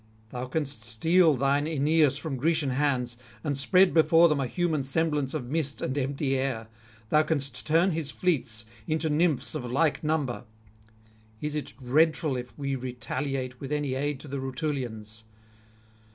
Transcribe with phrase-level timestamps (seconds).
[0.31, 5.35] Thou canst steal thine Aeneas from Grecian hands, and spread before them a human semblance
[5.35, 6.65] of mist and empty air;
[7.09, 10.45] thou canst turn his fleet into nymphs of like number:
[11.39, 15.21] is it dreadful if we retaliate with any aid to the Rutulians?